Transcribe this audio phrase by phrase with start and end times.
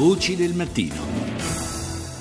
[0.00, 0.94] Voci del mattino.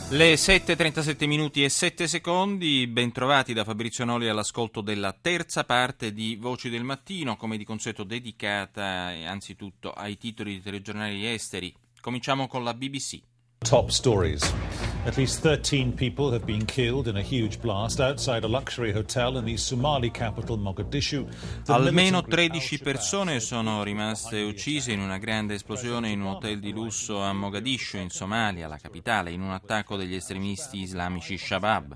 [0.09, 6.35] Le 7.37 minuti e 7 secondi, bentrovati da Fabrizio Noli all'ascolto della terza parte di
[6.35, 11.73] Voci del Mattino, come di consueto dedicata eh, anzitutto ai titoli di telegiornali esteri.
[12.01, 13.21] Cominciamo con la BBC.
[13.59, 14.88] Top stories.
[15.09, 19.37] At least 13 people have been killed in a huge blast outside a luxury hotel
[19.37, 21.27] in the Somali capital Mogadishu.
[21.65, 26.27] Almeno militant group 13 Al-Shabaab persone sono rimaste uccise in una grande esplosione in un
[26.27, 31.39] hotel di lusso a Mogadiscio, in Somalia, la capitale, in un attacco degli estremisti islamici
[31.39, 31.95] Shabab.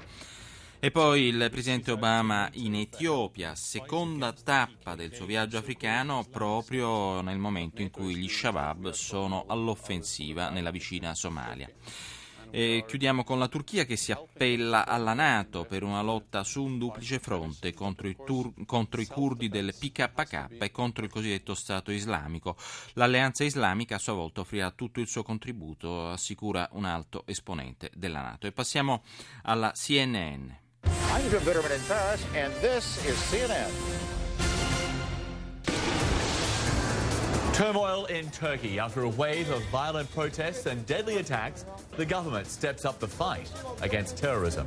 [0.80, 7.38] E poi il presidente Obama in Etiopia, seconda tappa del suo viaggio africano proprio nel
[7.38, 11.70] momento in cui gli Shabab sono all'offensiva nella vicina Somalia.
[12.56, 16.78] E chiudiamo con la Turchia che si appella alla Nato per una lotta su un
[16.78, 21.90] duplice fronte contro i, tur- contro i curdi del PKK e contro il cosiddetto Stato
[21.90, 22.56] islamico.
[22.94, 28.22] L'alleanza islamica a sua volta offrirà tutto il suo contributo, assicura un alto esponente della
[28.22, 28.46] Nato.
[28.46, 29.02] E passiamo
[29.46, 30.52] alla CNN.
[30.86, 31.72] I'm Jim Bitterman
[32.36, 34.23] and this is CNN.
[37.54, 41.66] Turmoil in Turkey after a wave of violent protests and deadly attacks.
[41.98, 43.48] The government steps up the fight
[43.82, 44.66] against terrorism.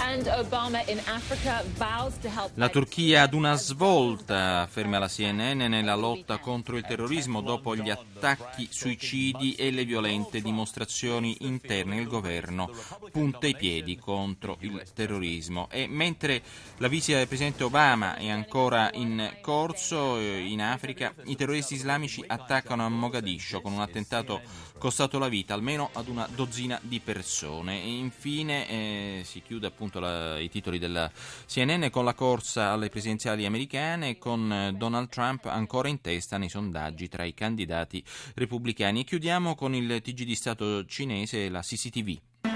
[0.00, 2.50] And Obama in Africa vows to help.
[2.54, 7.88] La Turchia ad una svolta, afferma la CNN, nella lotta contro il terrorismo dopo gli
[7.88, 12.00] attacchi suicidi e le violente dimostrazioni interne.
[12.00, 12.68] Il governo
[13.12, 15.68] punta i piedi contro il terrorismo.
[15.70, 16.42] E mentre
[16.78, 22.07] la visita del presidente Obama è ancora in corso eh, in Africa, i terroristi islamici
[22.26, 24.40] attaccano a Mogadiscio con un attentato
[24.78, 27.82] costato la vita almeno ad una dozzina di persone.
[27.82, 31.10] E infine eh, si chiude appunto la, i titoli della
[31.46, 36.48] CNN con la corsa alle presidenziali americane con eh, Donald Trump ancora in testa nei
[36.48, 38.02] sondaggi tra i candidati
[38.34, 39.00] repubblicani.
[39.00, 42.47] E chiudiamo con il TG di Stato cinese la CCTV.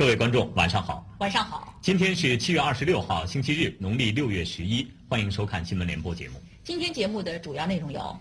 [0.00, 1.06] 各位观众，晚上好。
[1.18, 4.90] 晚上好，今天是七月二十六号，星期日，农历六月十一。
[5.10, 6.40] 欢迎收看新闻联播节目。
[6.64, 8.18] 今天节目的主要内容有：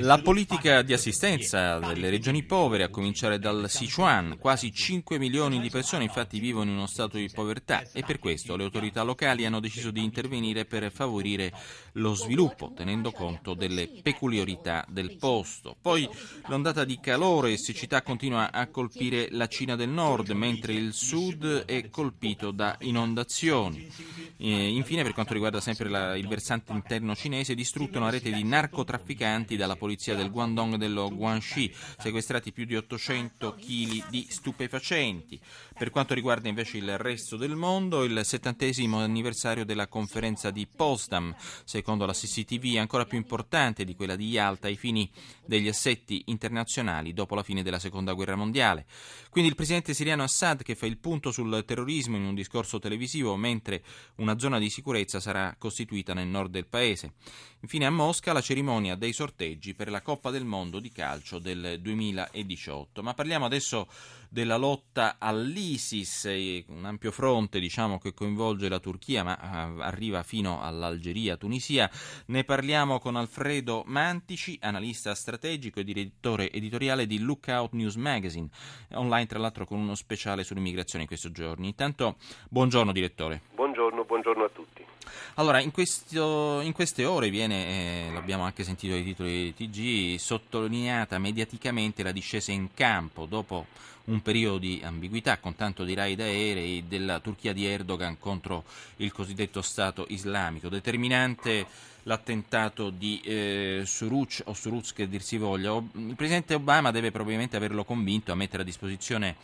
[0.00, 5.70] La politica di assistenza delle regioni povere, a cominciare dal Sichuan, quasi 5 milioni di
[5.70, 9.60] persone infatti vivono in uno stato di povertà e per questo le autorità locali hanno
[9.60, 11.52] deciso di intervenire per favorire
[11.92, 15.74] lo sviluppo, tenendo conto delle peculiarità del posto.
[15.80, 16.06] Poi
[16.48, 21.64] l'ondata di calore e siccità continua a colpire la Cina del Nord, mentre il Sud
[21.64, 23.88] è colpito da inondazioni.
[24.36, 28.44] E infine, per quanto riguarda sempre la- il versante interno cinese, distrutta una rete di
[28.66, 35.40] narcotrafficanti dalla polizia del Guangdong e dello Guangxi, sequestrati più di 800 kg di stupefacenti.
[35.76, 41.34] Per quanto riguarda invece il resto del mondo, il settantesimo anniversario della conferenza di Potsdam,
[41.64, 45.08] secondo la CCTV, ancora più importante di quella di Yalta ai fini
[45.44, 48.86] degli assetti internazionali dopo la fine della seconda guerra mondiale.
[49.30, 53.36] Quindi il presidente siriano Assad che fa il punto sul terrorismo in un discorso televisivo,
[53.36, 53.84] mentre
[54.16, 57.12] una zona di sicurezza sarà costituita nel nord del paese.
[57.60, 61.80] Infine a Mosca la cerimonia dei sorteggi per la Coppa del Mondo di calcio del
[61.80, 63.02] 2018.
[63.02, 63.88] Ma parliamo adesso
[64.28, 70.62] della lotta all'ISIS, un ampio fronte diciamo, che coinvolge la Turchia ma eh, arriva fino
[70.62, 71.90] all'Algeria, Tunisia.
[72.26, 78.48] Ne parliamo con Alfredo Mantici, analista strategico e direttore editoriale di Lookout News Magazine,
[78.92, 81.66] online tra l'altro con uno speciale sull'immigrazione in questi giorni.
[81.66, 82.14] Intanto,
[82.48, 83.40] buongiorno direttore.
[83.56, 84.95] Buongiorno, buongiorno a tutti.
[85.34, 87.66] Allora, in, questo- in queste ore viene,
[88.08, 93.66] eh, l'abbiamo anche sentito dai titoli TG, sottolineata mediaticamente la discesa in campo dopo
[94.06, 98.64] un periodo di ambiguità con tanto di raid aerei della Turchia di Erdogan contro
[98.96, 100.68] il cosiddetto Stato islamico.
[100.68, 101.66] Determinante
[102.06, 105.72] l'attentato di eh, Suruc o Suruz che dir si voglia.
[105.74, 109.36] Il presidente Obama deve probabilmente averlo convinto a mettere a disposizione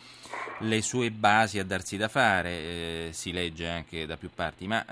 [0.59, 4.85] le sue basi a darsi da fare, eh, si legge anche da più parti, ma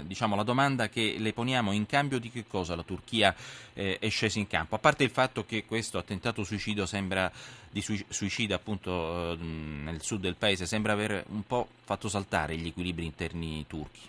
[0.00, 3.34] eh, diciamo la domanda che le poniamo in cambio di che cosa la Turchia
[3.72, 7.32] eh, è scesa in campo, a parte il fatto che questo attentato suicidio sembra
[7.70, 12.56] di sui- suicida appunto eh, nel sud del paese sembra aver un po' fatto saltare
[12.56, 14.00] gli equilibri interni turchi.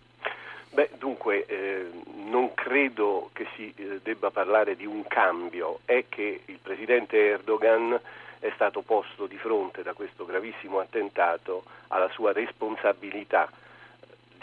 [0.72, 1.90] Beh, dunque, eh,
[2.26, 7.98] non credo che si eh, debba parlare di un cambio, è che il presidente Erdogan
[8.40, 13.50] è stato posto di fronte da questo gravissimo attentato alla sua responsabilità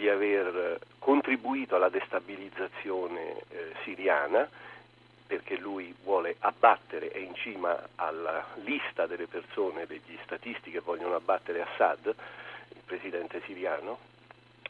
[0.00, 4.48] di aver contribuito alla destabilizzazione eh, siriana
[5.26, 11.16] perché lui vuole abbattere, è in cima alla lista delle persone, degli statisti che vogliono
[11.16, 13.98] abbattere Assad, il presidente siriano,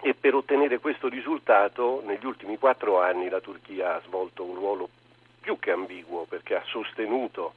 [0.03, 4.89] e per ottenere questo risultato negli ultimi quattro anni la Turchia ha svolto un ruolo
[5.41, 7.55] più che ambiguo perché ha sostenuto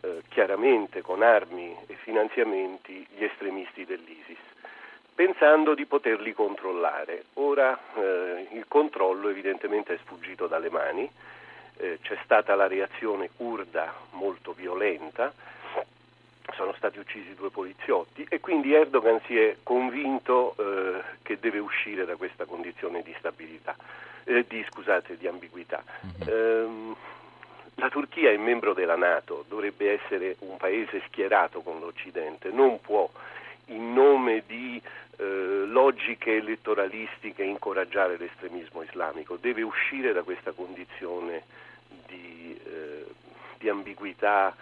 [0.00, 4.49] eh, chiaramente con armi e finanziamenti gli estremisti dell'ISIS,
[5.20, 7.24] pensando di poterli controllare.
[7.34, 11.06] Ora eh, il controllo evidentemente è sfuggito dalle mani,
[11.76, 15.30] eh, c'è stata la reazione kurda molto violenta,
[16.54, 22.06] sono stati uccisi due poliziotti e quindi Erdogan si è convinto eh, che deve uscire
[22.06, 23.76] da questa condizione di stabilità,
[24.24, 25.84] eh, di, scusate, di ambiguità.
[26.06, 26.92] Mm-hmm.
[27.74, 33.06] la Turchia è membro della Nato, dovrebbe essere un paese schierato con l'Occidente, non può
[33.70, 34.80] in nome di
[35.16, 41.42] eh, logiche elettoralistiche incoraggiare l'estremismo islamico, deve uscire da questa condizione
[42.06, 43.04] di, eh,
[43.58, 44.54] di ambiguità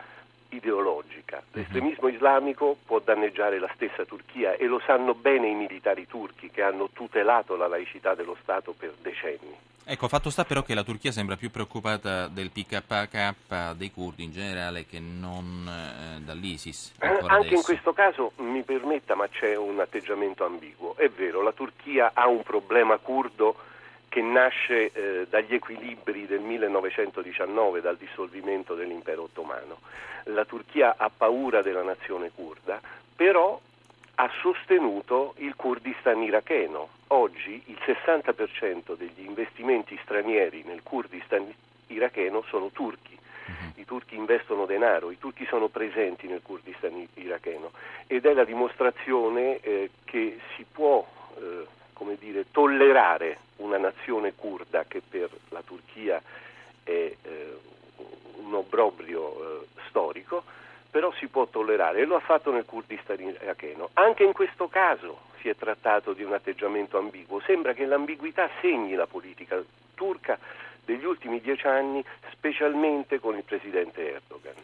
[0.51, 1.37] ideologica.
[1.37, 1.61] Mhm.
[1.61, 6.63] L'estremismo islamico può danneggiare la stessa Turchia e lo sanno bene i militari turchi che
[6.63, 9.57] hanno tutelato la laicità dello Stato per decenni.
[9.91, 14.33] Ecco, fatto sta però che la Turchia sembra più preoccupata del PKK dei curdi in
[14.33, 16.93] generale che non eh, dall'ISIS.
[16.99, 17.55] Anche adesso.
[17.55, 20.95] in questo caso mi permetta, ma c'è un atteggiamento ambiguo.
[20.95, 23.57] È vero, la Turchia ha un problema curdo
[24.11, 29.79] che nasce eh, dagli equilibri del 1919, dal dissolvimento dell'impero ottomano.
[30.25, 32.79] La Turchia ha paura della nazione kurda,
[33.17, 33.59] però
[34.21, 36.89] ha sostenuto il Kurdistan iracheno.
[37.09, 41.47] Oggi il 60% degli investimenti stranieri nel Kurdistan
[41.87, 43.17] iracheno sono turchi.
[43.47, 43.73] Mhm.
[43.77, 47.71] I turchi investono denaro, i turchi sono presenti nel Kurdistan iracheno
[48.09, 51.07] ed è la dimostrazione eh, che si può
[51.37, 56.21] eh, come dire, tollerare una nazione kurda che per la Turchia
[56.83, 57.57] è eh,
[58.43, 60.43] un obbrobrio eh, storico,
[60.91, 63.91] però si può tollerare e lo ha fatto nel Kurdistan iracheno.
[63.95, 68.95] Anche in questo caso si è trattato di un atteggiamento ambiguo, sembra che l'ambiguità segni
[68.95, 69.63] la politica
[69.95, 70.39] turca
[70.85, 74.55] degli ultimi dieci anni, specialmente con il presidente Erdogan.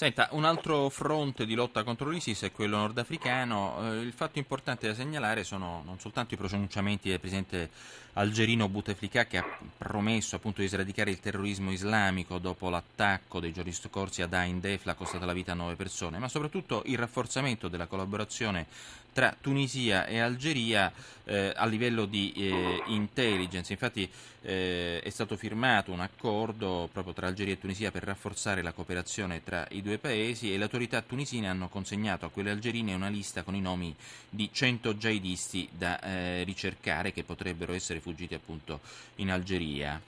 [0.00, 3.76] Senta, un altro fronte di lotta contro l'ISIS è quello nordafricano.
[3.82, 7.68] Eh, il fatto importante da segnalare sono non soltanto i pronunciamenti del presidente
[8.14, 13.72] algerino Bouteflika che ha promesso appunto di sradicare il terrorismo islamico dopo l'attacco dei giorni
[13.72, 17.86] scorsi ad Ain Defla, costata la vita a nove persone, ma soprattutto il rafforzamento della
[17.86, 18.68] collaborazione
[19.12, 20.92] tra Tunisia e Algeria
[21.24, 23.72] eh, a livello di eh, intelligence.
[23.72, 24.10] Infatti
[24.42, 29.42] eh, è stato firmato un accordo proprio tra Algeria e Tunisia per rafforzare la cooperazione
[29.44, 33.42] tra i due paesi e le autorità tunisine hanno consegnato a quelle algerine una lista
[33.42, 33.94] con i nomi
[34.28, 38.80] di 100 jihadisti da eh, ricercare che potrebbero essere fuggiti appunto
[39.16, 40.00] in Algeria.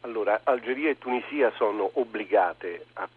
[0.00, 3.08] Allora, Algeria e Tunisia sono obbligate a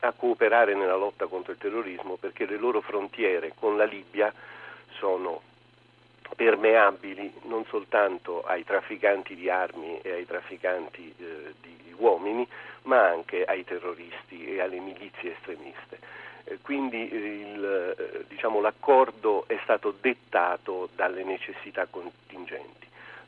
[0.00, 4.32] a cooperare nella lotta contro il terrorismo perché le loro frontiere con la Libia
[4.98, 5.42] sono
[6.36, 12.46] permeabili non soltanto ai trafficanti di armi e ai trafficanti eh, di uomini,
[12.82, 15.98] ma anche ai terroristi e alle milizie estremiste.
[16.44, 22.79] Eh, quindi il, eh, diciamo, l'accordo è stato dettato dalle necessità contingenti.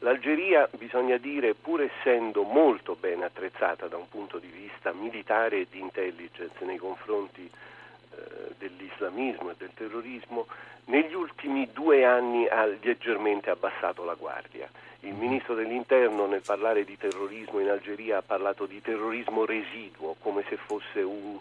[0.02, 5.66] L'Algeria, bisogna dire, pur essendo molto ben attrezzata da un punto di vista militare e
[5.70, 8.18] di intelligence nei confronti eh,
[8.58, 10.48] dell'islamismo e del terrorismo,
[10.86, 14.68] negli ultimi due anni ha leggermente abbassato la guardia.
[15.00, 20.44] Il ministro dell'Interno nel parlare di terrorismo in Algeria ha parlato di terrorismo residuo, come
[20.48, 21.38] se fosse un,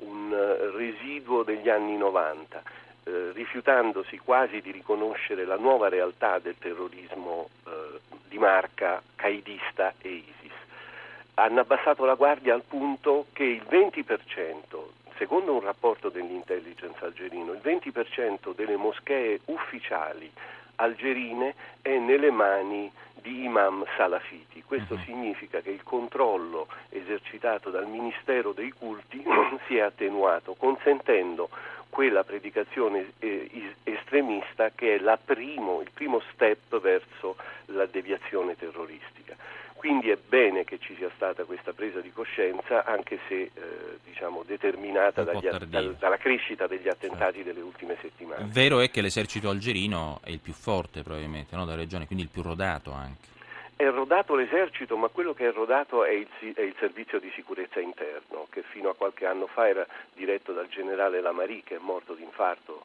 [0.00, 2.62] un eh, residuo degli anni 90
[3.04, 7.48] eh, rifiutandosi quasi di riconoscere la nuova realtà del terrorismo
[8.32, 10.52] di marca caidista e ISIS.
[11.34, 14.56] Hanno abbassato la guardia al punto che il 20%,
[15.18, 20.32] secondo un rapporto dell'intelligence algerino, il 20% delle moschee ufficiali
[20.76, 24.62] algerine è nelle mani di imam salafiti.
[24.62, 25.00] Questo uh-huh.
[25.00, 29.22] significa che il controllo esercitato dal Ministero dei Culti
[29.66, 31.50] si è attenuato, consentendo
[31.92, 39.36] quella predicazione eh, estremista che è primo, il primo step verso la deviazione terroristica.
[39.74, 43.50] Quindi è bene che ci sia stata questa presa di coscienza, anche se eh,
[44.04, 47.52] diciamo, determinata dagli, dal, dalla crescita degli attentati certo.
[47.52, 48.46] delle ultime settimane.
[48.46, 52.30] Vero è che l'esercito algerino è il più forte probabilmente no, della regione, quindi il
[52.30, 53.28] più rodato anche
[53.76, 57.80] è rodato l'esercito, ma quello che è rodato è il, è il, servizio di sicurezza
[57.80, 62.14] interno, che fino a qualche anno fa era diretto dal generale Lamari, che è morto
[62.14, 62.84] di infarto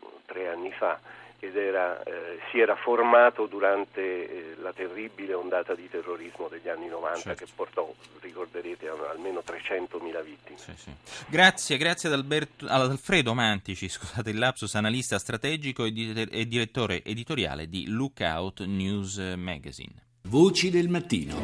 [0.00, 0.98] uh, tre anni fa,
[1.40, 6.88] ed era, eh, si era formato durante eh, la terribile ondata di terrorismo degli anni
[6.88, 7.44] 90 certo.
[7.44, 10.58] che portò, ricorderete, a almeno 300.000 vittime.
[10.58, 10.92] Sì, sì.
[11.28, 16.46] Grazie, grazie ad, Alberto, ad, Alfredo Mantici, scusate il lapsus, analista strategico e, di, e
[16.46, 20.07] direttore editoriale di Lookout News Magazine.
[20.28, 21.36] Voci del mattino.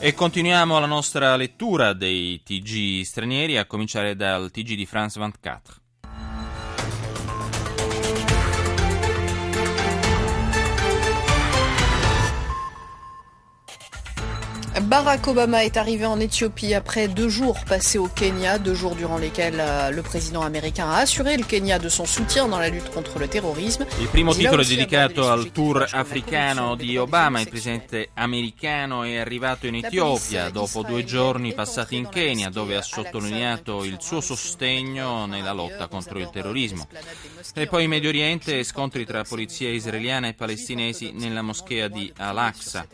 [0.00, 5.85] E continuiamo la nostra lettura dei TG stranieri, a cominciare dal TG di France 24.
[14.82, 19.16] Barack Obama est arrivé en Éthiopie après deux jours passés au Kenya, deux jours durant
[19.16, 22.90] lesquels euh, le président américain a assuré le Kenya de son soutien dans la lutte
[22.90, 23.86] contre le terrorisme.
[24.00, 27.40] Il primo titolo è dedicato al tour africano di Obama.
[27.40, 32.82] Il presidente americano è arrivato in Etiopia dopo due giorni passati in Kenya, dove ha
[32.82, 36.86] sottolineato il suo sostegno nella lotta contro il terrorismo.
[37.54, 42.86] E poi in Medio Oriente scontri tra polizia israeliana e palestinesi nella moschea di Al-Aqsa.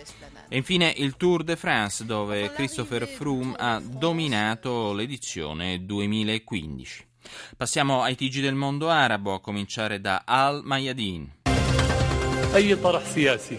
[0.51, 7.06] E infine il Tour de France dove Christopher Froome ha dominato l'edizione 2015.
[7.58, 11.29] Passiamo ai TG del mondo arabo, a cominciare da Al Mayadin.
[12.56, 13.58] أي طرح سياسي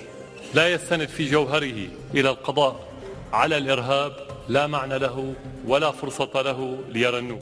[0.55, 2.89] لا يستند في جوهره إلى القضاء
[3.33, 4.13] على الإرهاب
[4.49, 5.35] لا معنى له
[5.67, 7.41] ولا فرصة له ليرنوه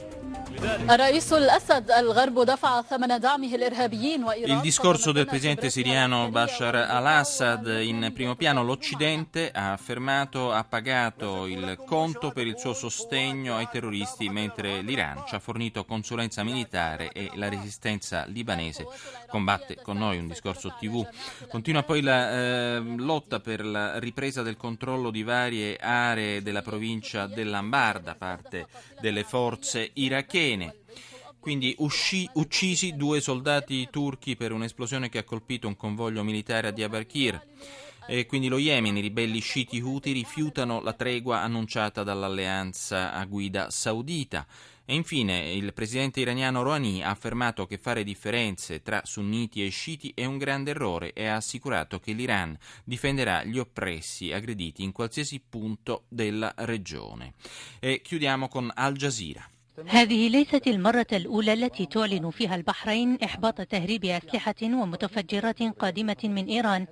[4.36, 8.62] il discorso del presidente siriano Bashar al-Assad in primo piano.
[8.62, 15.24] l'Occidente ha affermato ha pagato il conto per il suo sostegno ai terroristi mentre l'Iran
[15.26, 18.86] ci ha fornito consulenza militare e la resistenza libanese
[19.28, 21.06] combatte con noi un discorso TV.
[21.48, 27.26] Continua poi la eh, lotta per la ripresa del controllo di varie aree della provincia
[27.26, 28.66] dell'Ambar da parte
[29.00, 30.74] delle forze irachene Atene.
[31.38, 36.70] Quindi usci, uccisi due soldati turchi per un'esplosione che ha colpito un convoglio militare a
[36.72, 37.40] Diyarbakir.
[38.08, 43.70] E quindi lo Yemen, i ribelli sciiti Houthi rifiutano la tregua annunciata dall'alleanza a guida
[43.70, 44.44] saudita.
[44.84, 50.12] E infine il presidente iraniano Rouhani ha affermato che fare differenze tra sunniti e sciiti
[50.16, 55.40] è un grande errore e ha assicurato che l'Iran difenderà gli oppressi aggrediti in qualsiasi
[55.40, 57.34] punto della regione.
[57.78, 59.48] E chiudiamo con Al Jazeera.
[59.86, 66.86] هذه ليست المرة الأولى التي تعلن فيها البحرين إحباط تهريب أسلحة ومتفجرات قادمة من إيران.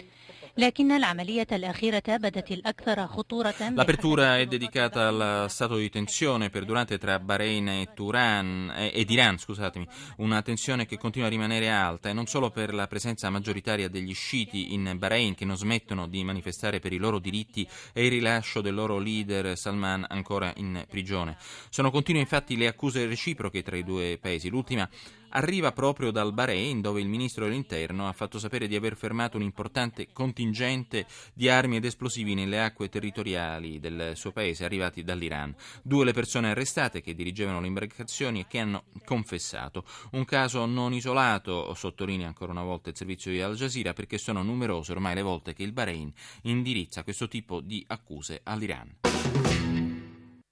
[3.77, 9.39] L'apertura è dedicata al stato di tensione perdurante tra Bahrain e Turan, eh, ed Iran,
[9.39, 9.89] scusatemi,
[10.19, 14.13] una tensione che continua a rimanere alta e non solo per la presenza maggioritaria degli
[14.13, 18.61] sciiti in Bahrain che non smettono di manifestare per i loro diritti e il rilascio
[18.61, 21.39] del loro leader Salman ancora in prigione.
[21.71, 24.51] Sono continue infatti le accuse reciproche tra i due paesi.
[24.51, 24.87] L'ultima
[25.31, 29.43] arriva proprio dal Bahrain dove il ministro dell'interno ha fatto sapere di aver fermato un
[29.43, 35.55] importante contingente di armi ed esplosivi nelle acque territoriali del suo paese arrivati dall'Iran.
[35.83, 39.85] Due le persone arrestate che dirigevano le imbarcazioni e che hanno confessato.
[40.13, 44.43] Un caso non isolato, sottolinea ancora una volta il servizio di Al Jazeera, perché sono
[44.43, 49.50] numerose ormai le volte che il Bahrain indirizza questo tipo di accuse all'Iran.